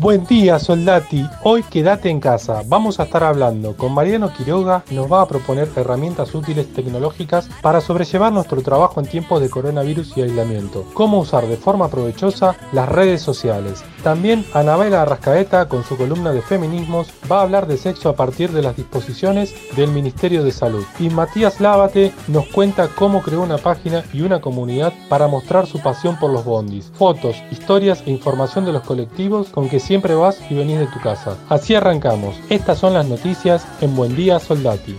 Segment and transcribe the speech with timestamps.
[0.00, 1.28] Buen día, soldati.
[1.42, 2.62] Hoy quédate en casa.
[2.66, 4.82] Vamos a estar hablando con Mariano Quiroga.
[4.90, 10.16] Nos va a proponer herramientas útiles tecnológicas para sobrellevar nuestro trabajo en tiempos de coronavirus
[10.16, 10.86] y aislamiento.
[10.94, 13.84] Cómo usar de forma provechosa las redes sociales.
[14.02, 18.52] También Anabela Arrascaeta, con su columna de feminismos, va a hablar de sexo a partir
[18.52, 20.84] de las disposiciones del Ministerio de Salud.
[20.98, 25.82] Y Matías Lávate nos cuenta cómo creó una página y una comunidad para mostrar su
[25.82, 30.40] pasión por los bondis, fotos, historias e información de los colectivos con que siempre vas
[30.48, 31.36] y venís de tu casa.
[31.48, 32.40] Así arrancamos.
[32.48, 34.96] Estas son las noticias en Buen Día Soldati.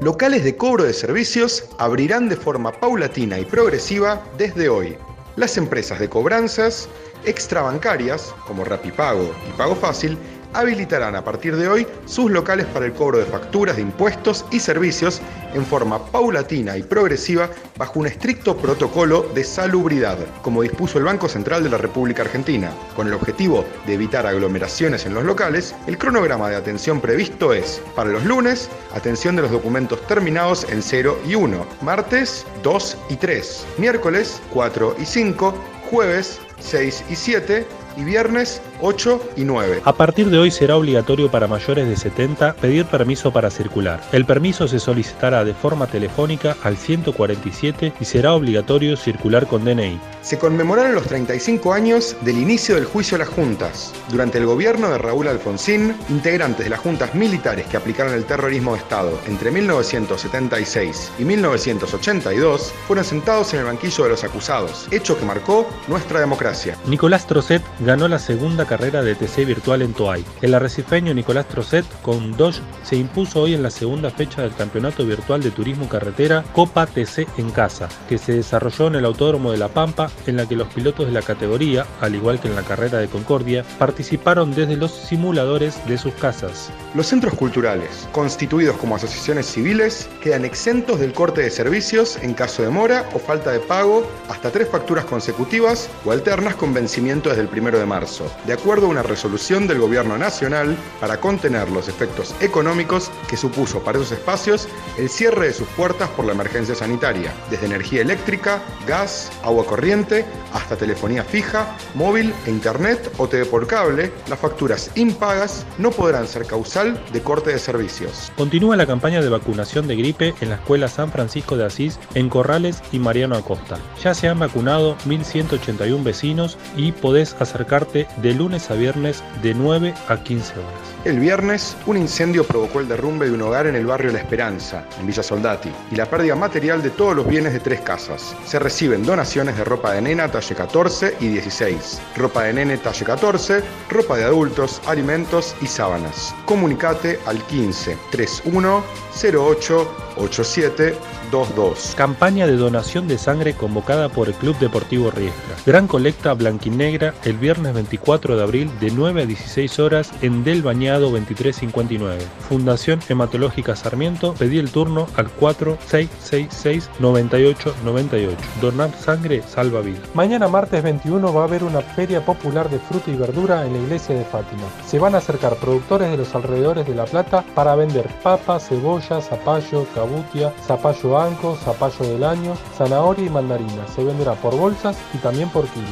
[0.00, 4.96] Locales de cobro de servicios abrirán de forma paulatina y progresiva desde hoy.
[5.36, 6.88] Las empresas de cobranzas
[7.24, 10.18] extrabancarias, como Rapipago y Pago Fácil,
[10.54, 14.60] habilitarán a partir de hoy sus locales para el cobro de facturas de impuestos y
[14.60, 15.20] servicios
[15.54, 21.28] en forma paulatina y progresiva bajo un estricto protocolo de salubridad, como dispuso el Banco
[21.28, 22.70] Central de la República Argentina.
[22.94, 27.80] Con el objetivo de evitar aglomeraciones en los locales, el cronograma de atención previsto es,
[27.94, 33.16] para los lunes, atención de los documentos terminados en 0 y 1, martes 2 y
[33.16, 35.54] 3, miércoles 4 y 5,
[35.90, 39.82] jueves 6 y 7 y viernes 8 y 9.
[39.84, 44.00] A partir de hoy será obligatorio para mayores de 70 pedir permiso para circular.
[44.12, 50.00] El permiso se solicitará de forma telefónica al 147 y será obligatorio circular con DNI.
[50.22, 53.94] Se conmemoraron los 35 años del inicio del juicio a las juntas.
[54.10, 58.74] Durante el gobierno de Raúl Alfonsín, integrantes de las juntas militares que aplicaron el terrorismo
[58.74, 65.18] de Estado entre 1976 y 1982 fueron sentados en el banquillo de los acusados, hecho
[65.18, 66.76] que marcó nuestra democracia.
[66.86, 70.24] Nicolás Trocet ganó la segunda carrera de TC virtual en Toay.
[70.42, 75.04] El arrecifeño Nicolás Trocet con Dodge se impuso hoy en la segunda fecha del Campeonato
[75.04, 79.58] Virtual de Turismo Carretera Copa TC en Casa, que se desarrolló en el Autódromo de
[79.58, 82.62] La Pampa, en la que los pilotos de la categoría, al igual que en la
[82.62, 86.70] carrera de Concordia, participaron desde los simuladores de sus casas.
[86.94, 92.62] Los centros culturales, constituidos como asociaciones civiles, quedan exentos del corte de servicios en caso
[92.62, 97.42] de mora o falta de pago hasta tres facturas consecutivas o alternas con vencimiento desde
[97.42, 101.88] el 1 de marzo, de acuerdo a una resolución del Gobierno Nacional para contener los
[101.88, 106.74] efectos económicos que supuso para esos espacios el cierre de sus puertas por la emergencia
[106.74, 113.44] sanitaria, desde energía eléctrica, gas, agua corriente, hasta telefonía fija, móvil e internet o TV
[113.44, 118.32] por cable, las facturas impagas no podrán ser causal de corte de servicios.
[118.36, 122.28] Continúa la campaña de vacunación de gripe en la Escuela San Francisco de Asís en
[122.28, 123.78] Corrales y Mariano Acosta.
[124.02, 129.92] Ya se han vacunado 1.181 vecinos y podés acercarte de lunes a viernes de 9
[130.08, 130.88] a 15 horas.
[131.04, 134.84] El viernes, un incendio provocó el derrumbe de un hogar en el barrio La Esperanza,
[135.00, 138.36] en Villa Soldati, y la pérdida material de todos los bienes de tres casas.
[138.46, 143.04] Se reciben donaciones de ropa de nena talle 14 y 16, ropa de nene talle
[143.04, 146.34] 14, ropa de adultos, alimentos y sábanas.
[146.44, 148.84] Comunicate al 15 31
[149.20, 150.94] 08 87
[151.30, 151.94] 22.
[151.96, 155.56] Campaña de donación de sangre convocada por el Club Deportivo Riestra.
[155.66, 160.62] Gran colecta blanquinegra el viernes 24 de abril de 9 a 16 horas en Del
[160.62, 162.22] Bañado 2359.
[162.48, 168.36] Fundación Hematológica Sarmiento, pedí el turno al 4666 9898.
[168.60, 170.00] Donar sangre salva vida.
[170.14, 173.78] Mañana martes 21 va a haber una feria popular de fruta y verdura en la
[173.80, 174.62] iglesia de Fátima.
[174.86, 179.20] Se van a acercar productores de los alrededores de La Plata para vender papas, cebolla,
[179.20, 183.86] zapallo, cabutia, zapallo anco, zapallo del año, zanahoria y mandarina.
[183.94, 185.86] Se venderá por bolsas y también por kilo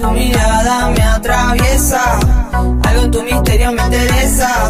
[0.00, 2.00] tu mirada me atraviesa.
[2.52, 4.68] Algo en tu misterio me interesa.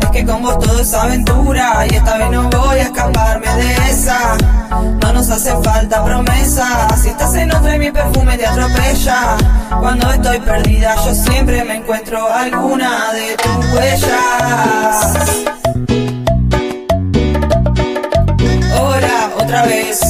[0.00, 1.86] Es que con vos todo es aventura.
[1.90, 4.36] Y esta vez no voy a escaparme de esa.
[5.00, 6.88] No nos hace falta promesa.
[7.02, 9.36] Si estás en otra y mi perfume te atropella.
[9.80, 15.18] Cuando estoy perdida, yo siempre me encuentro alguna de tus huellas.
[18.76, 20.00] Ahora, otra vez.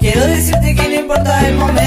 [0.00, 1.83] Quiero decirte que no importa el momento.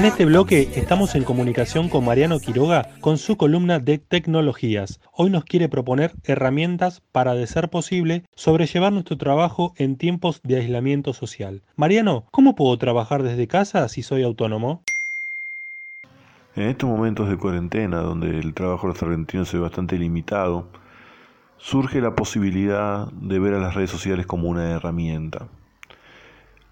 [0.00, 4.98] En este bloque estamos en comunicación con Mariano Quiroga con su columna de tecnologías.
[5.12, 10.56] Hoy nos quiere proponer herramientas para, de ser posible, sobrellevar nuestro trabajo en tiempos de
[10.56, 11.60] aislamiento social.
[11.76, 14.80] Mariano, ¿cómo puedo trabajar desde casa si soy autónomo?
[16.56, 20.66] En estos momentos de cuarentena, donde el trabajo de los argentinos se ve bastante limitado,
[21.58, 25.48] surge la posibilidad de ver a las redes sociales como una herramienta.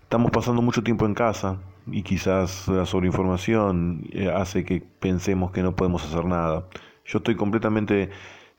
[0.05, 1.59] Estamos pasando mucho tiempo en casa
[1.93, 6.67] y quizás la sobreinformación eh, hace que pensemos que no podemos hacer nada.
[7.05, 8.11] Yo estoy completamente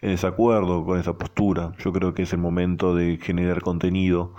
[0.01, 1.73] en desacuerdo con esa postura.
[1.79, 4.33] Yo creo que es el momento de generar contenido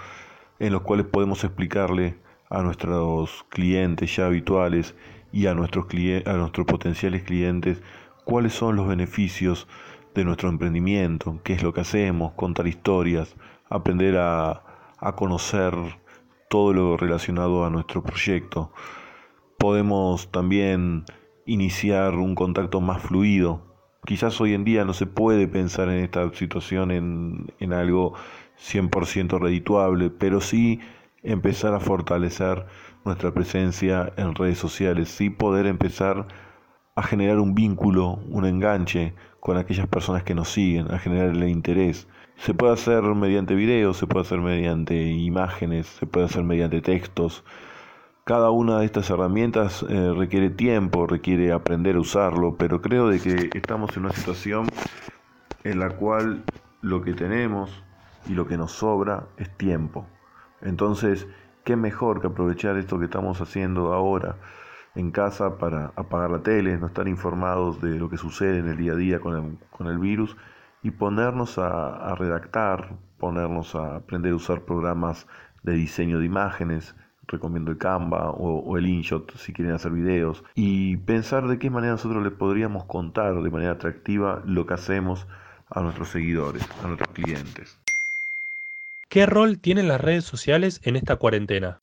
[0.59, 2.17] en los cuales podemos explicarle
[2.49, 4.95] a nuestros clientes ya habituales
[5.33, 5.87] y a nuestros,
[6.27, 7.83] a nuestros potenciales clientes
[8.25, 9.69] cuáles son los beneficios
[10.15, 13.37] de nuestro emprendimiento, qué es lo que hacemos, contar historias,
[13.69, 14.63] aprender a,
[14.99, 15.75] a conocer
[16.51, 18.73] todo lo relacionado a nuestro proyecto.
[19.57, 21.05] Podemos también
[21.47, 23.63] iniciar un contacto más fluido.
[24.05, 28.15] Quizás hoy en día no se puede pensar en esta situación en, en algo
[28.59, 30.81] 100% redituable, pero sí
[31.23, 32.67] empezar a fortalecer
[33.05, 36.27] nuestra presencia en redes sociales, sí poder empezar
[36.97, 42.09] a generar un vínculo, un enganche con aquellas personas que nos siguen, a generarle interés.
[42.41, 47.45] Se puede hacer mediante videos, se puede hacer mediante imágenes, se puede hacer mediante textos.
[48.25, 53.21] Cada una de estas herramientas eh, requiere tiempo, requiere aprender a usarlo, pero creo de
[53.21, 54.69] que estamos en una situación
[55.65, 56.43] en la cual
[56.81, 57.85] lo que tenemos
[58.27, 60.07] y lo que nos sobra es tiempo.
[60.63, 61.27] Entonces,
[61.63, 64.37] qué mejor que aprovechar esto que estamos haciendo ahora
[64.95, 68.79] en casa para apagar la tele, no estar informados de lo que sucede en el
[68.79, 70.35] día a día con el, con el virus
[70.83, 75.27] y ponernos a, redactar, ponernos a aprender a usar programas
[75.63, 76.95] de diseño de imágenes,
[77.27, 81.71] recomiendo el Canva o, o, el InShot si quieren hacer videos, y pensar de qué
[81.71, 85.27] manera nosotros les podríamos contar de manera atractiva lo que hacemos
[85.71, 87.79] a nuestros seguidores, a nuestros clientes.
[89.09, 91.79] ¿Qué rol tienen las redes sociales en esta cuarentena?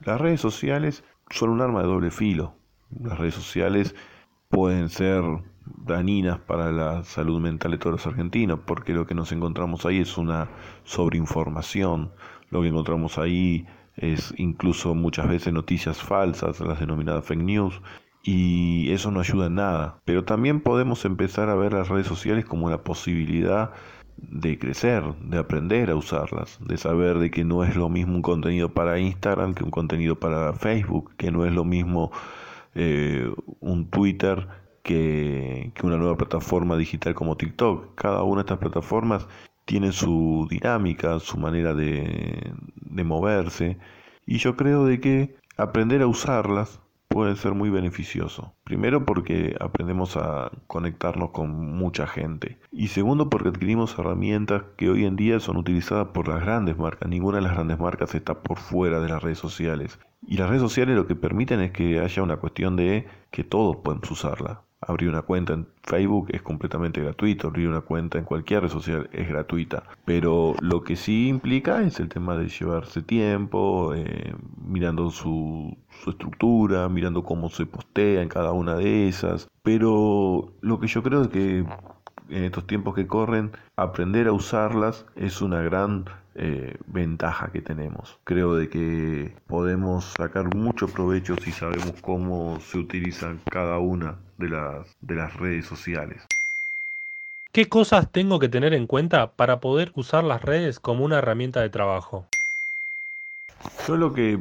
[0.00, 2.54] Las redes sociales son un arma de doble filo.
[3.02, 3.94] Las redes sociales
[4.48, 5.22] pueden ser
[5.64, 9.98] dañinas para la salud mental de todos los argentinos, porque lo que nos encontramos ahí
[9.98, 10.48] es una
[10.84, 12.12] sobreinformación,
[12.50, 13.66] lo que encontramos ahí
[13.96, 17.80] es incluso muchas veces noticias falsas, las denominadas fake news,
[18.22, 20.00] y eso no ayuda en nada.
[20.04, 23.72] Pero también podemos empezar a ver las redes sociales como la posibilidad
[24.16, 28.22] de crecer, de aprender a usarlas, de saber de que no es lo mismo un
[28.22, 32.12] contenido para Instagram que un contenido para Facebook, que no es lo mismo
[32.74, 33.30] eh,
[33.60, 34.46] un Twitter
[34.82, 37.94] que, una nueva plataforma digital como TikTok.
[37.94, 39.26] Cada una de estas plataformas
[39.64, 43.78] tiene su dinámica, su manera de, de moverse
[44.26, 48.54] y yo creo de que aprender a usarlas puede ser muy beneficioso.
[48.64, 52.58] Primero porque aprendemos a conectarnos con mucha gente.
[52.70, 57.08] Y segundo porque adquirimos herramientas que hoy en día son utilizadas por las grandes marcas.
[57.08, 59.98] Ninguna de las grandes marcas está por fuera de las redes sociales.
[60.26, 63.76] Y las redes sociales lo que permiten es que haya una cuestión de que todos
[63.76, 64.62] podemos usarla.
[64.84, 69.08] Abrir una cuenta en Facebook es completamente gratuito, abrir una cuenta en cualquier red social
[69.12, 74.34] es gratuita, pero lo que sí implica es el tema de llevarse tiempo, eh,
[74.64, 80.80] mirando su, su estructura, mirando cómo se postea en cada una de esas, pero lo
[80.80, 81.64] que yo creo es que
[82.28, 88.18] en estos tiempos que corren, aprender a usarlas es una gran eh, ventaja que tenemos.
[88.24, 94.48] Creo de que podemos sacar mucho provecho si sabemos cómo se utilizan cada una de
[94.48, 96.26] las, de las redes sociales.
[97.52, 101.60] ¿Qué cosas tengo que tener en cuenta para poder usar las redes como una herramienta
[101.60, 102.24] de trabajo?
[103.86, 104.38] Yo lo que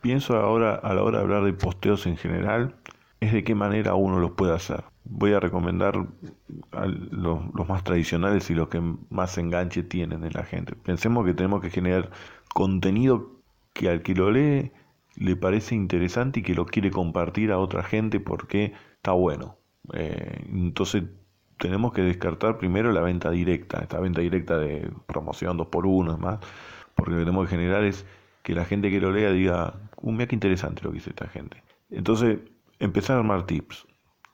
[0.00, 2.74] pienso ahora a la hora de hablar de posteos en general
[3.20, 4.84] es de qué manera uno los puede hacer.
[5.04, 5.94] Voy a recomendar
[7.10, 8.80] los, más tradicionales y los que
[9.10, 10.74] más enganche tienen en la gente.
[10.76, 12.10] Pensemos que tenemos que generar
[12.54, 13.32] contenido
[13.72, 14.72] que al que lo lee
[15.16, 19.56] le parece interesante y que lo quiere compartir a otra gente porque está bueno.
[19.92, 21.04] Eh, entonces
[21.58, 26.18] tenemos que descartar primero la venta directa, esta venta directa de promoción 2 por 1
[26.18, 26.38] más,
[26.94, 28.06] porque lo que tenemos que generar es
[28.42, 31.28] que la gente que lo lea diga, uh, mira qué interesante lo que dice esta
[31.28, 31.62] gente.
[31.90, 32.40] Entonces,
[32.78, 33.86] empezar a armar tips.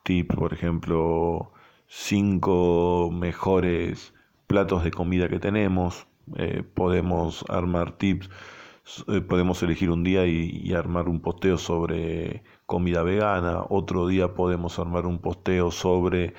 [0.03, 1.53] Tips, por ejemplo,
[1.87, 4.15] cinco mejores
[4.47, 6.07] platos de comida que tenemos.
[6.37, 8.29] Eh, podemos armar tips
[9.09, 14.79] eh, podemos elegir un día y, armar un posteo sobre comida vegana, otro día podemos
[14.79, 16.35] armar un posteo sobre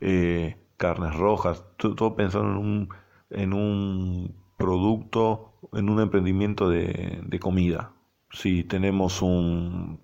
[0.00, 2.88] eh, carnes rojas, todo, pensando en un,
[3.30, 7.92] en un producto, en un emprendimiento de, de comida.
[8.30, 10.00] Si tenemos un,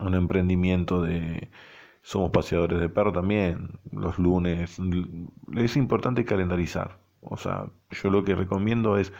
[0.00, 1.50] un emprendimiento de...
[2.04, 4.78] Somos paseadores de perro también, los lunes.
[5.56, 6.98] Es importante calendarizar.
[7.22, 9.10] O sea, yo lo que recomiendo es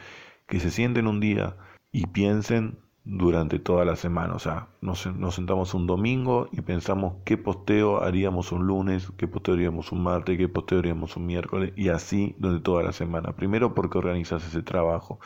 [0.45, 1.57] que se sienten un día
[1.91, 4.35] y piensen durante toda la semana.
[4.35, 9.27] O sea, nos, nos, sentamos un domingo y pensamos qué posteo haríamos un lunes, qué
[9.27, 13.35] posteo haríamos un martes, qué posteo haríamos un miércoles y así durante toda la semana.
[13.35, 15.19] Primero porque organizas ese trabajo.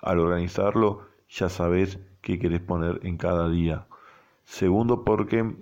[0.00, 3.86] Al organizarlo ya sabes qué querés poner en cada día.
[4.42, 5.54] Segundo porque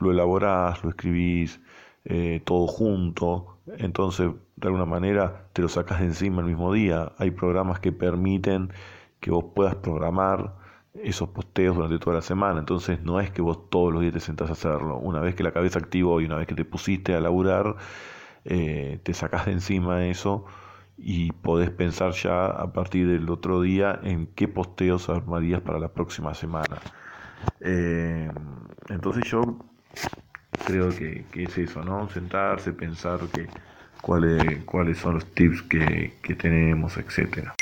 [0.00, 1.60] lo elaborás, lo escribís
[2.04, 3.58] eh, todo junto.
[3.78, 7.12] Entonces, de alguna manera, te lo sacas de encima el mismo día.
[7.18, 8.72] Hay programas que permiten
[9.20, 10.54] que vos puedas programar
[10.94, 12.60] esos posteos durante toda la semana.
[12.60, 14.98] Entonces no es que vos todos los días te sentás a hacerlo.
[14.98, 17.76] Una vez que la cabeza activó y una vez que te pusiste a laburar,
[18.44, 20.44] eh, te sacas de encima eso
[20.96, 25.88] y podés pensar ya a partir del otro día en qué posteos armarías para la
[25.92, 26.78] próxima semana.
[27.60, 28.30] Eh,
[28.88, 29.58] entonces yo
[30.66, 32.08] creo que, es eso, ¿no?
[32.10, 33.46] Sentarse, pensar que,
[34.00, 37.54] cuáles, cuáles son los tips que, que tenemos, etcétera.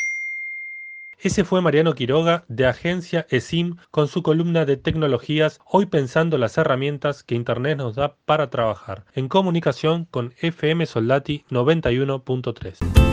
[1.18, 6.59] Ese fue Mariano Quiroga de Agencia ESIM con su columna de tecnologías, hoy pensando las
[6.59, 13.05] herramientas que Internet nos da para trabajar, en comunicación con FM Soldati 91.3.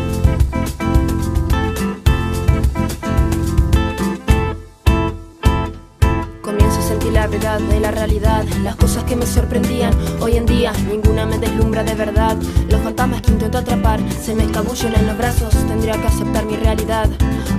[7.40, 9.92] de la realidad, las cosas que me sorprendían.
[10.22, 12.38] Hoy en día ninguna me deslumbra de verdad.
[12.70, 15.52] Los fantasmas que intento atrapar se me escabullen en los brazos.
[15.68, 17.10] Tendría que aceptar mi realidad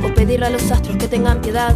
[0.04, 1.74] o pedirle a los astros que tengan piedad.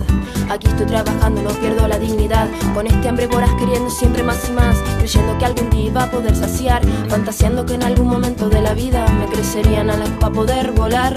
[0.49, 2.47] Aquí estoy trabajando, no pierdo la dignidad.
[2.73, 6.11] Con este hambre voraz queriendo siempre más y más, creyendo que algún día iba a
[6.11, 10.71] poder saciar, fantaseando que en algún momento de la vida me crecerían alas para poder
[10.71, 11.15] volar.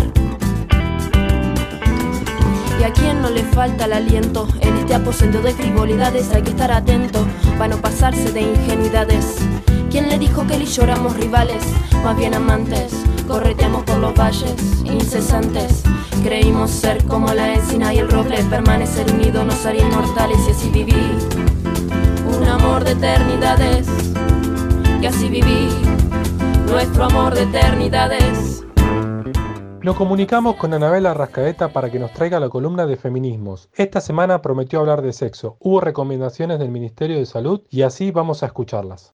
[2.82, 6.50] Y a quien no le falta el aliento en este aposento de frivolidades hay que
[6.50, 7.28] estar atento
[7.60, 9.38] para no pasarse de ingenuidades.
[9.92, 11.64] ¿Quién le dijo que él y rivales?
[12.04, 12.92] Más bien amantes,
[13.28, 15.84] correteamos por los valles incesantes.
[16.24, 20.70] Creímos ser como la encina y el roble, permanecer unidos nos haría inmortales y así
[20.70, 20.96] viví.
[22.36, 23.88] Un amor de eternidades,
[25.00, 25.70] y así viví
[26.68, 28.64] nuestro amor de eternidades.
[29.84, 33.68] Nos comunicamos con Anabela Rascaeta para que nos traiga la columna de feminismos.
[33.74, 35.58] Esta semana prometió hablar de sexo.
[35.60, 39.12] Hubo recomendaciones del Ministerio de Salud y así vamos a escucharlas.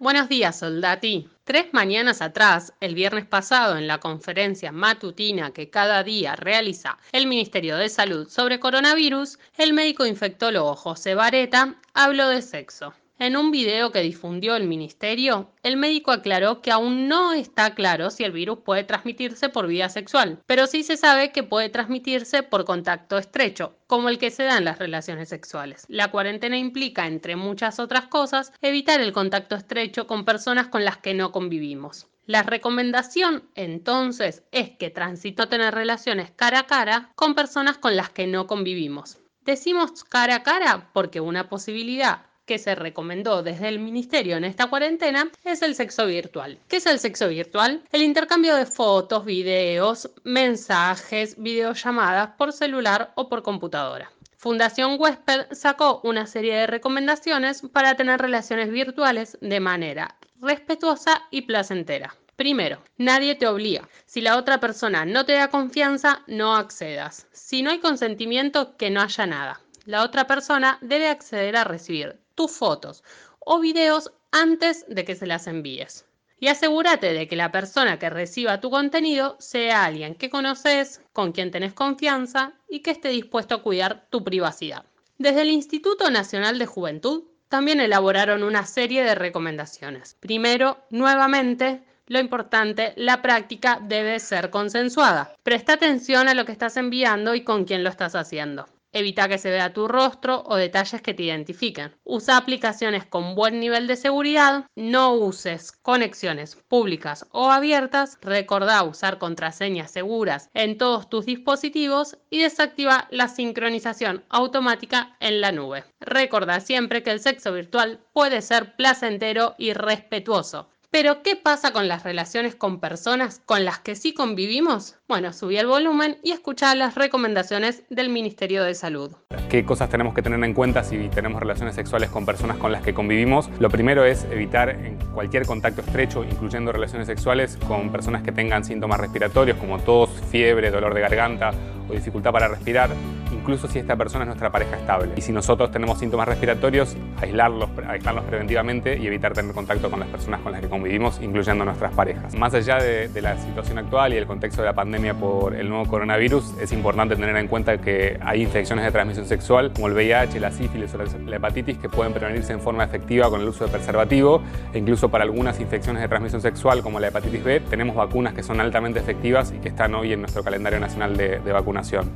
[0.00, 1.28] Buenos días, soldati.
[1.44, 7.28] Tres mañanas atrás, el viernes pasado, en la conferencia matutina que cada día realiza el
[7.28, 12.94] Ministerio de Salud sobre coronavirus, el médico infectólogo José Vareta habló de sexo.
[13.20, 18.08] En un video que difundió el ministerio, el médico aclaró que aún no está claro
[18.08, 22.42] si el virus puede transmitirse por vía sexual, pero sí se sabe que puede transmitirse
[22.42, 25.84] por contacto estrecho, como el que se da en las relaciones sexuales.
[25.88, 30.96] La cuarentena implica, entre muchas otras cosas, evitar el contacto estrecho con personas con las
[30.96, 32.06] que no convivimos.
[32.24, 38.08] La recomendación entonces es que transito tener relaciones cara a cara con personas con las
[38.08, 39.18] que no convivimos.
[39.44, 44.66] Decimos cara a cara porque una posibilidad que se recomendó desde el ministerio en esta
[44.66, 46.58] cuarentena es el sexo virtual.
[46.66, 47.84] ¿Qué es el sexo virtual?
[47.92, 54.10] El intercambio de fotos, videos, mensajes, videollamadas por celular o por computadora.
[54.36, 61.42] Fundación Huésped sacó una serie de recomendaciones para tener relaciones virtuales de manera respetuosa y
[61.42, 62.16] placentera.
[62.34, 63.88] Primero, nadie te obliga.
[64.06, 67.28] Si la otra persona no te da confianza, no accedas.
[67.30, 69.60] Si no hay consentimiento, que no haya nada.
[69.84, 73.04] La otra persona debe acceder a recibir tus fotos
[73.38, 76.06] o videos antes de que se las envíes.
[76.38, 81.32] Y asegúrate de que la persona que reciba tu contenido sea alguien que conoces, con
[81.32, 84.86] quien tenés confianza y que esté dispuesto a cuidar tu privacidad.
[85.18, 90.16] Desde el Instituto Nacional de Juventud también elaboraron una serie de recomendaciones.
[90.18, 95.34] Primero, nuevamente, lo importante, la práctica debe ser consensuada.
[95.42, 98.66] Presta atención a lo que estás enviando y con quién lo estás haciendo.
[98.92, 101.94] Evita que se vea tu rostro o detalles que te identifiquen.
[102.02, 104.66] Usa aplicaciones con buen nivel de seguridad.
[104.74, 108.18] No uses conexiones públicas o abiertas.
[108.20, 115.52] Recordá usar contraseñas seguras en todos tus dispositivos y desactiva la sincronización automática en la
[115.52, 115.84] nube.
[116.00, 120.68] Recordá siempre que el sexo virtual puede ser placentero y respetuoso.
[120.92, 124.96] Pero, ¿qué pasa con las relaciones con personas con las que sí convivimos?
[125.06, 129.12] Bueno, subí el volumen y escuchá las recomendaciones del Ministerio de Salud.
[129.48, 132.82] ¿Qué cosas tenemos que tener en cuenta si tenemos relaciones sexuales con personas con las
[132.82, 133.48] que convivimos?
[133.60, 134.76] Lo primero es evitar
[135.14, 140.72] cualquier contacto estrecho, incluyendo relaciones sexuales con personas que tengan síntomas respiratorios como tos, fiebre,
[140.72, 141.52] dolor de garganta
[141.90, 142.90] o dificultad para respirar
[143.32, 145.12] incluso si esta persona es nuestra pareja estable.
[145.16, 150.08] Y si nosotros tenemos síntomas respiratorios, aislarlos, aislarlos preventivamente y evitar tener contacto con las
[150.08, 152.34] personas con las que convivimos, incluyendo nuestras parejas.
[152.34, 155.84] Más allá de, la situación actual y el contexto de la pandemia por el nuevo
[155.84, 160.40] coronavirus, es importante tener en cuenta que hay infecciones de transmisión sexual, como el VIH,
[160.40, 163.70] la sífilis o la hepatitis, que pueden prevenirse en forma efectiva con el uso de
[163.70, 164.42] preservativo.
[164.72, 168.42] E incluso para algunas infecciones de transmisión sexual, como la hepatitis B, tenemos vacunas que
[168.42, 171.52] son altamente efectivas y que están hoy en nuestro calendario nacional de, de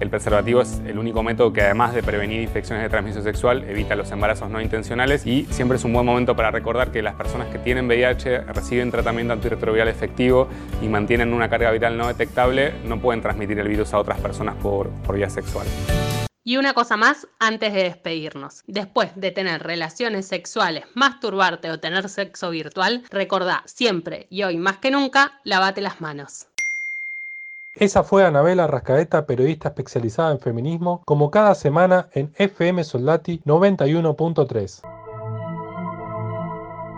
[0.00, 3.96] El preservativo es el único método que además de prevenir infecciones de transmisión sexual, evita
[3.96, 7.48] los embarazos no intencionales y siempre es un buen momento para recordar que las personas
[7.48, 10.48] que tienen VIH reciben tratamiento antirretroviral efectivo
[10.82, 14.54] y mantienen una carga viral no detectable, no pueden transmitir el virus a otras personas
[14.56, 15.66] por, por vía sexual.
[16.46, 18.64] Y una cosa más antes de despedirnos.
[18.66, 24.76] Después de tener relaciones sexuales, masturbarte o tener sexo virtual, recordá siempre y hoy más
[24.76, 26.48] que nunca, lavate las manos.
[27.76, 34.93] Esa fue Anabela Rascaeta, periodista especializada en feminismo, como cada semana en FM Soldati 91.3.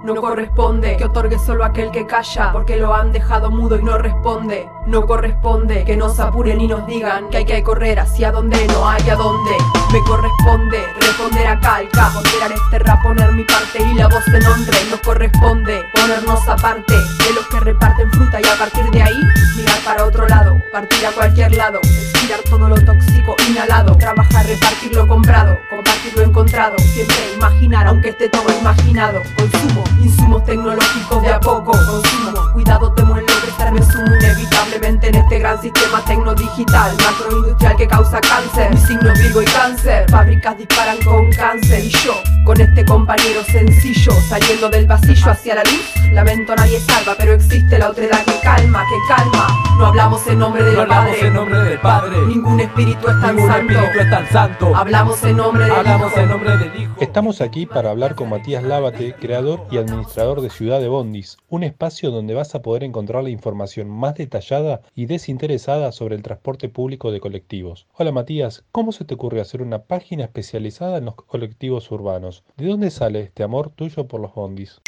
[0.07, 3.99] No corresponde que otorgue solo aquel que calla, porque lo han dejado mudo y no
[3.99, 4.71] responde.
[4.87, 8.89] No corresponde que nos apuren y nos digan que hay que correr hacia donde no
[8.89, 9.51] hay a dónde.
[9.93, 14.47] Me corresponde responder a calca, ponderar este rap, poner mi parte y la voz en
[14.47, 14.77] hombre.
[14.91, 19.21] Nos corresponde ponernos aparte de los que reparten fruta y a partir de ahí
[19.57, 24.95] mirar para otro lado, partir a cualquier lado, expirar todo lo tóxico inhalado, trabajar, repartir
[24.95, 29.21] lo comprado, compartir lo encontrado, siempre imaginar aunque esté todo imaginado.
[29.37, 35.39] Consumo insumos tecnológicos de a poco, consumo, cuidado temo que se resumo inevitablemente en este
[35.39, 41.31] gran sistema tecnodigital, macroindustrial que causa cáncer, mi signo Virgo y cáncer, fábricas disparan con
[41.33, 41.85] cáncer.
[41.85, 47.15] Y yo con este compañero sencillo saliendo del pasillo hacia la luz, lamento nadie salva,
[47.19, 49.47] pero existe la otredad que calma, que calma.
[49.79, 52.27] No hablamos en nombre del no hablamos Padre, en nombre del Padre.
[52.27, 53.73] ningún espíritu es tan Ningún santo.
[53.73, 54.77] espíritu es tan santo.
[54.77, 56.21] Hablamos en nombre del Hablamos Hijo.
[56.21, 56.95] en nombre del Hijo.
[57.01, 61.63] Estamos aquí para hablar con Matías Lábate, creador y administrador de Ciudad de Bondis, un
[61.63, 66.69] espacio donde vas a poder encontrar la información más detallada y desinteresada sobre el transporte
[66.71, 67.87] público de colectivos.
[67.99, 72.45] Hola Matías, ¿cómo se te ocurrió hacer una página especializada en los colectivos urbanos?
[72.57, 74.81] ¿De dónde sale este amor tuyo por los bondis?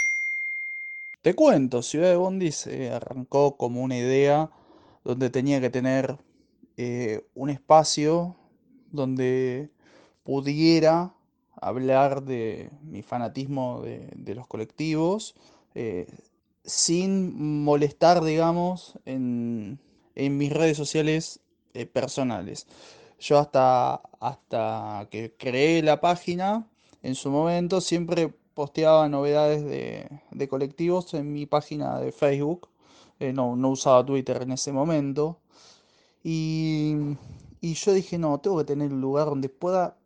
[1.20, 4.48] Te cuento, Ciudad de Bondis eh, arrancó como una idea
[5.04, 6.18] donde tenía que tener
[6.76, 8.36] eh, un espacio
[8.90, 9.70] donde
[10.24, 11.14] pudiera
[11.60, 15.34] hablar de mi fanatismo de, los colectivos
[15.74, 16.06] eh,
[16.64, 19.78] sin molestar, digamos, en,
[20.14, 21.40] en mis redes sociales
[21.74, 22.66] eh, personales.
[23.18, 26.68] Yo hasta, hasta que creé la página,
[27.02, 32.68] en su momento siempre posteaba novedades de, de colectivos en mi página de Facebook.
[33.20, 35.40] Eh, no, no usaba Twitter en ese momento.
[36.22, 36.96] Y,
[37.60, 39.96] y yo dije, no, tengo que tener un lugar donde pueda,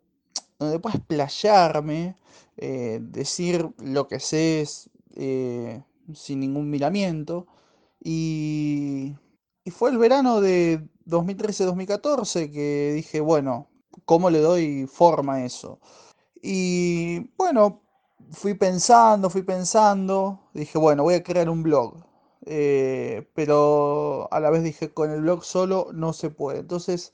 [0.58, 2.16] donde pueda explayarme,
[2.56, 4.66] eh, decir lo que sé
[5.16, 5.82] eh,
[6.14, 7.46] sin ningún miramiento.
[8.02, 9.14] Y,
[9.64, 13.68] y fue el verano de 2013-2014 que dije, bueno,
[14.04, 15.80] ¿cómo le doy forma a eso?
[16.42, 17.82] Y bueno,
[18.32, 22.04] fui pensando, fui pensando, dije, bueno, voy a crear un blog.
[22.46, 26.60] Eh, pero a la vez dije, con el blog solo no se puede.
[26.60, 27.12] Entonces,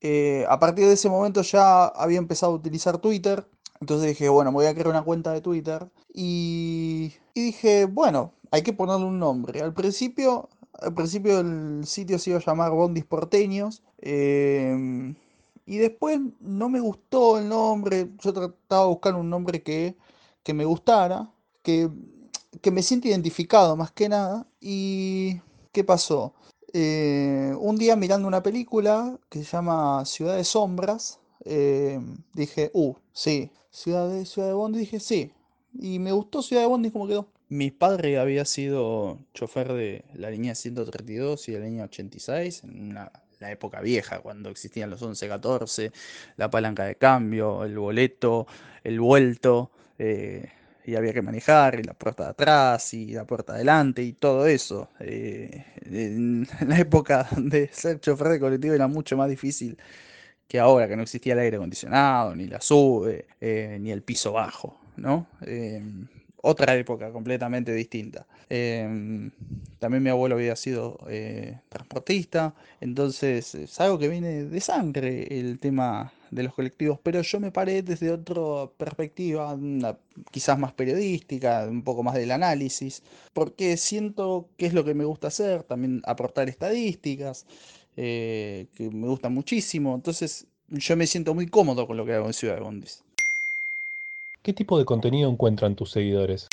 [0.00, 3.46] eh, a partir de ese momento ya había empezado a utilizar Twitter.
[3.80, 5.88] Entonces dije, bueno, me voy a crear una cuenta de Twitter.
[6.12, 9.60] Y, y dije, bueno, hay que ponerle un nombre.
[9.62, 10.48] Al principio,
[10.80, 13.82] al principio el sitio se iba a llamar Bondis Porteños.
[14.00, 15.14] em,
[15.66, 18.10] y después no me gustó el nombre.
[18.20, 19.96] Yo trataba de buscar un nombre que,
[20.42, 21.30] que me gustara.
[21.62, 21.90] Que,
[22.60, 24.46] que me sienta identificado más que nada.
[24.60, 25.40] ¿Y
[25.72, 26.34] qué pasó?
[26.72, 32.00] Eh, un día mirando una película que se llama Ciudad de Sombras, eh,
[32.32, 35.32] dije, uh, sí, Ciudad de, Ciudad de Bondi, dije, sí.
[35.78, 37.28] Y me gustó Ciudad de Bondi como quedó.
[37.48, 43.12] Mi padre había sido chofer de la línea 132 y la línea 86 en una-
[43.40, 45.92] la época vieja, cuando existían los 11-14,
[46.36, 48.46] la palanca de cambio, el boleto,
[48.84, 50.50] el vuelto, eh,
[50.84, 54.12] y había que manejar, y la puerta de atrás, y la puerta de adelante, y
[54.12, 54.90] todo eso.
[55.00, 59.78] Eh, en la época de ser chofer de colectivo era mucho más difícil
[60.48, 64.32] que ahora, que no existía el aire acondicionado, ni la sube, eh, ni el piso
[64.32, 65.26] bajo, ¿no?
[65.42, 65.82] Eh,
[66.42, 68.26] otra época completamente distinta.
[68.50, 69.30] Em,
[69.78, 75.58] también mi abuelo había sido eh, transportista, entonces es algo que viene de sangre el
[75.58, 79.56] tema de los colectivos, pero yo me paré desde otra perspectiva,
[80.32, 85.04] quizás más periodística, un poco más del análisis, porque siento que es lo que me
[85.04, 87.46] gusta hacer, también aportar estadísticas,
[87.96, 92.26] eh, que me gusta muchísimo, entonces yo me siento muy cómodo con lo que hago
[92.26, 93.04] en Ciudad de Bondis.
[94.42, 96.48] ¿Qué tipo de contenido encuentran tus seguidores?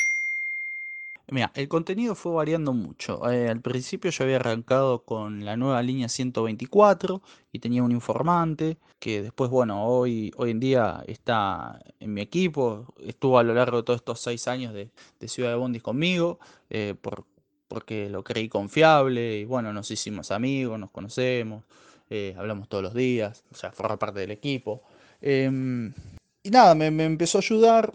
[1.32, 3.30] Mira, el contenido fue variando mucho.
[3.30, 8.76] Eh, al principio yo había arrancado con la nueva línea 124 y tenía un informante
[8.98, 12.94] que después, bueno, hoy, hoy en día está en mi equipo.
[13.00, 14.90] Estuvo a lo largo de todos estos seis años de,
[15.26, 17.24] Ciudad de Bondis conmigo eh, por,
[17.66, 21.64] porque lo creí confiable y bueno, nos hicimos amigos, nos conocemos,
[22.10, 24.82] eh, hablamos todos los días, o sea, forma parte del equipo.
[25.22, 25.94] Em,
[26.42, 27.94] y nada, me, empezó a ayudar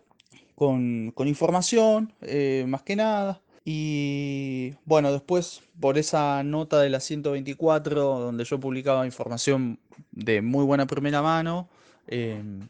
[0.58, 3.39] con, información, eh, más que nada.
[3.63, 9.78] Y bueno, después por esa nota de la 124, donde yo publicaba información
[10.12, 11.70] de muy buena primera mano,
[12.08, 12.67] em,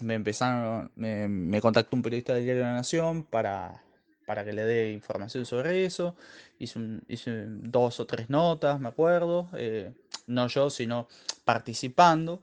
[0.00, 3.80] me empezaron, me, contactó un periodista del Diario de la Nación para,
[4.26, 6.16] para que le dé información sobre eso.
[6.58, 9.48] Hice, dos o tres notas, me acuerdo.
[9.54, 9.92] Eh,
[10.26, 11.06] no yo, sino
[11.44, 12.42] participando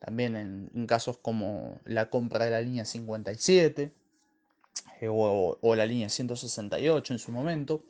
[0.00, 3.92] también en, casos como la compra de la línea 57
[5.00, 7.84] eh, o, la línea 168 en su momento.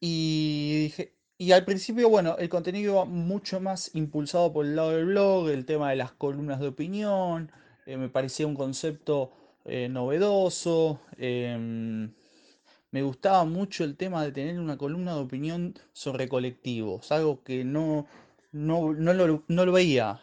[0.00, 0.92] Y,
[1.38, 5.48] y al principio, bueno, el contenido iba mucho más impulsado por el lado del blog,
[5.48, 7.50] el tema de las columnas de opinión,
[7.86, 9.32] eh, me parecía un concepto
[9.64, 11.00] eh, novedoso.
[11.18, 12.12] Em,
[12.90, 17.64] me gustaba mucho el tema de tener una columna de opinión sobre colectivos, algo que
[17.64, 18.06] no,
[18.56, 20.20] no, lo, veía.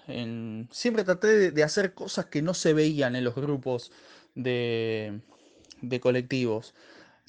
[0.71, 3.91] siempre traté de, hacer cosas que no se veían en los grupos
[4.33, 5.21] de,
[6.01, 6.73] colectivos.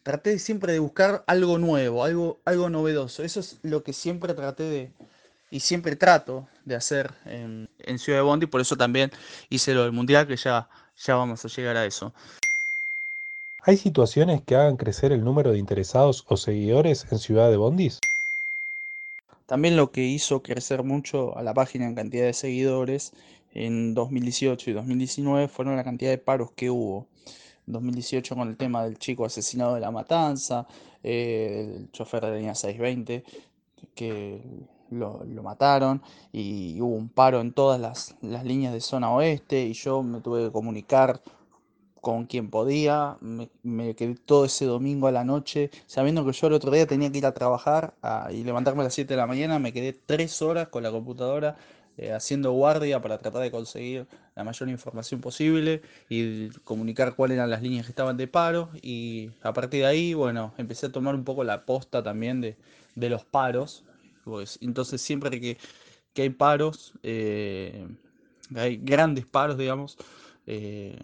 [0.03, 3.23] Traté siempre de buscar algo nuevo, algo, algo novedoso.
[3.23, 4.91] Eso es lo que siempre traté de,
[5.51, 8.47] y siempre trato de hacer en, Ciudad de Bondi.
[8.47, 9.11] Por eso también
[9.51, 12.15] hice lo del Mundial, que ya, ya vamos a llegar a eso.
[13.63, 18.01] ¿Hay situaciones que hagan crecer el número de interesados o seguidores en Ciudad de Bondis?
[19.47, 23.13] También lo que hizo crecer mucho a la página en cantidad de seguidores
[23.53, 27.07] en 2018 y 2019 fueron la cantidad de paros que hubo.
[27.67, 30.67] En 2018 con el tema del chico asesinado de la matanza,
[31.03, 33.25] eh, el chofer de la línea 620
[33.95, 34.41] que
[34.91, 36.03] lo, mataron
[36.33, 40.21] y hubo un paro en todas las, las líneas de zona oeste y yo me
[40.21, 41.21] tuve que comunicar
[42.05, 46.53] con quien podía, me, quedé todo ese domingo a la noche, sabiendo que yo el
[46.53, 47.95] otro día tenía que ir a trabajar
[48.31, 51.57] y levantarme a las 7 de la mañana, me quedé 3 horas con la computadora
[51.97, 57.49] eh, haciendo guardia para tratar de conseguir la mayor información posible y comunicar cuáles eran
[57.49, 61.15] las líneas que estaban de paro y a partir de ahí, bueno, empecé a tomar
[61.15, 62.57] un poco la posta también de,
[63.09, 63.83] los paros,
[64.25, 65.57] pues, entonces siempre que,
[66.13, 67.89] que hay paros, eh,
[68.55, 69.97] hay grandes paros, digamos,
[70.47, 70.99] eh,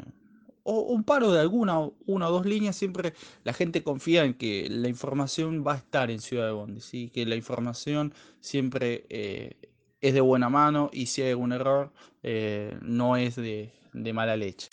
[0.64, 4.68] o un paro de alguna, una o dos líneas, siempre la gente confía en que
[4.70, 7.10] la información va a estar en Ciudad de Bondi, ¿sí?
[7.10, 9.56] que la información siempre eh,
[10.00, 11.90] es de buena mano y si hay algún error
[12.22, 14.68] eh, no es de, de mala leche.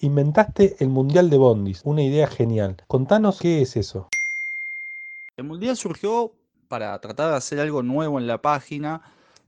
[0.00, 2.76] Inventaste el Mundial de Bondis, una idea genial.
[2.88, 4.08] Contanos qué es eso.
[5.36, 6.32] El Mundial surgió
[6.68, 9.02] para tratar de hacer algo nuevo en la página,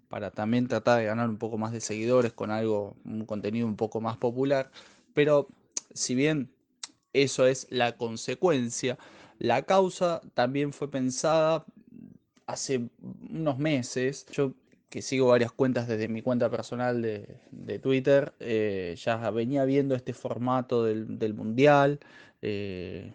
[0.09, 3.77] para también tratar de ganar un poco más de seguidores con algo, un contenido un
[3.77, 4.71] poco más popular.
[5.15, 5.49] Pero
[5.95, 6.51] si bien
[7.13, 8.99] eso es la consecuencia,
[9.39, 11.65] la causa también fue pensada
[12.47, 12.89] hace
[13.31, 14.27] unos meses.
[14.33, 14.55] Yo
[14.95, 20.13] que sigo varias cuentas desde mi cuenta personal de, Twitter, eh, ya venía viendo este
[20.13, 21.99] formato del, mundial,
[22.41, 23.13] eh,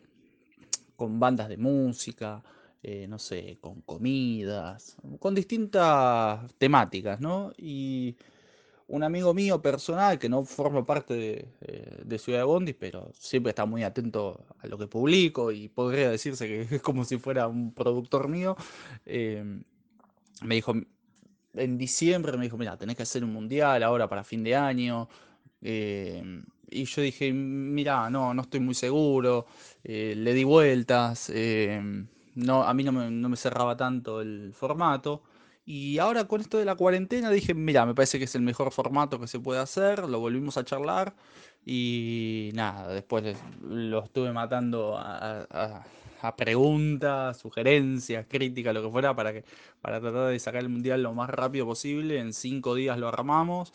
[0.98, 2.44] con bandas de música,
[2.84, 7.54] eh, no sé, con comidas, con distintas temáticas, ¿no?
[7.58, 8.18] Y
[8.90, 11.14] un amigo mío personal que no forma parte
[12.06, 16.10] de, Ciudad de Bondi, pero siempre está muy atento a lo que publico y podría
[16.10, 18.58] decirse que es como si fuera un productor mío,
[19.06, 19.64] em,
[20.42, 20.74] me dijo,
[21.54, 25.08] en diciembre me dijo, mira, tenés que hacer un mundial ahora para fin de año.
[25.62, 29.46] Em, y yo dije, mira, no, no estoy muy seguro,
[29.84, 35.24] eh, le di vueltas, em, no, a mí no me cerraba tanto el formato.
[35.72, 38.72] Y ahora con esto de la cuarentena dije, mira, me parece que es el mejor
[38.72, 41.14] formato que se puede hacer, lo volvimos a charlar
[41.64, 45.86] y nada, después lo estuve matando a,
[46.36, 49.46] preguntas, sugerencias, críticas, lo que fuera, para, que,
[49.80, 52.18] para tratar de sacar el mundial lo más rápido posible.
[52.18, 53.72] En cinco días lo armamos.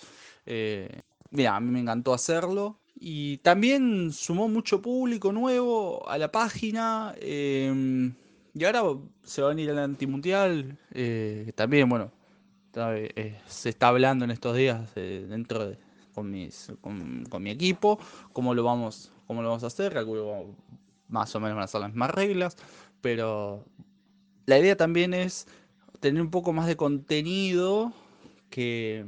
[0.47, 6.33] Eh, mira, a mí me encantó hacerlo Y también sumó mucho público nuevo a la
[6.33, 7.15] página.
[7.21, 8.15] em,
[8.55, 8.83] y ahora
[9.25, 10.79] se va a venir el antimundial.
[10.93, 12.13] eh, también, bueno,
[12.77, 15.79] eh, se está hablando en estos días eh, dentro de
[16.15, 17.99] con, mis, con, mi equipo.
[18.33, 19.93] Cómo lo vamos, cómo lo vamos a hacer.
[19.93, 20.55] Calculo
[21.09, 22.57] más o menos van a ser las mismas reglas.
[23.01, 23.65] Pero
[24.47, 25.47] la idea también es
[26.01, 27.93] tener un poco más de contenido
[28.51, 29.05] que,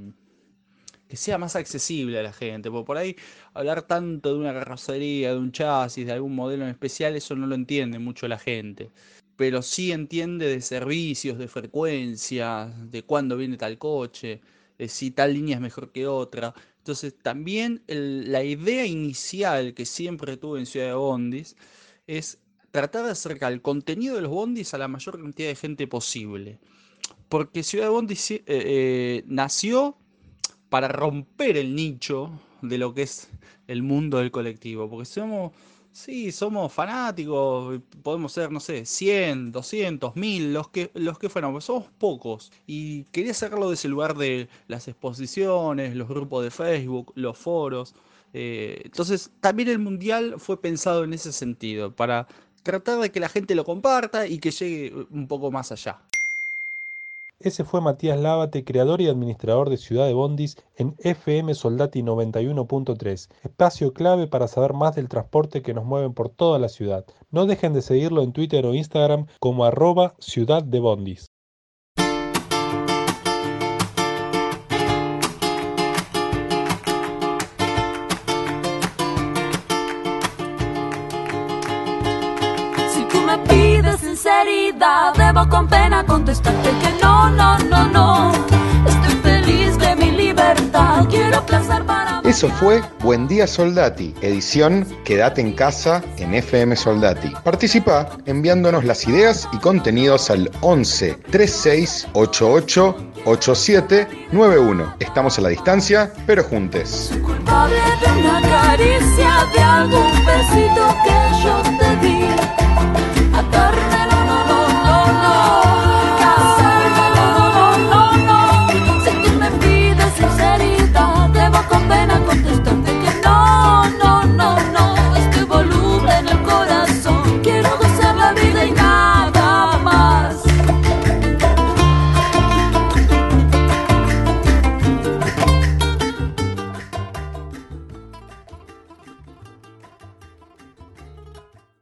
[1.09, 2.71] que sea más accesible a la gente.
[2.71, 3.17] Por ahí
[3.55, 7.47] hablar tanto de una carrocería, de un chasis, de algún modelo en especial, eso no
[7.47, 8.91] lo entiende mucho la gente.
[9.37, 14.41] Pero sí entiende de servicios, de frecuencias, de cuándo viene tal coche,
[14.89, 16.55] si tal línea es mejor que otra.
[16.79, 21.57] Entonces también la idea inicial que siempre tuve en Ciudad de Bondis
[22.07, 22.39] es
[22.71, 26.59] tratar de acercar el contenido de los bondis a la mayor cantidad de gente posible.
[27.29, 29.97] Porque Ciudad de Bondis eh, eh, nació
[30.69, 33.31] para romper el nicho de lo que es
[33.67, 34.89] el mundo del colectivo.
[34.89, 35.53] Porque somos,
[35.97, 41.61] sí, somos fanáticos, podemos ser, no sé, 100, 200, 1000, los que, los que fueran,
[41.61, 42.53] somos pocos.
[42.67, 47.95] Y quería sacarlo de ese lugar de las exposiciones, los grupos de Facebook, los foros.
[48.33, 52.27] eh, entonces, también el mundial fue pensado en ese sentido, para
[52.63, 56.01] tratar de que la gente lo comparta y que llegue un poco más allá.
[57.39, 63.29] Ese fue Matías Lábate, creador y administrador de Ciudad de Bondis en FM Soldati 91.3,
[63.43, 67.05] espacio clave para saber más del transporte que nos mueven por toda la ciudad.
[67.31, 71.31] No dejen de seguirlo en Twitter o Instagram como arroba Ciudad de Bondis.
[84.45, 88.33] Sinceridad, debo con pena contestarte que no, no, no, no.
[88.87, 92.21] Estoy feliz de mi libertad, quiero placer para.
[92.25, 97.33] Eso fue Buen Día Soldati, edición Quédate en casa en FM Soldati.
[97.45, 104.97] Participa enviándonos las ideas y contenidos al 11 36 88 87 91.
[104.99, 107.13] Estamos a la distancia, pero juntes.
[107.23, 113.06] Culpable de una caricia, de algún besito que yo te di.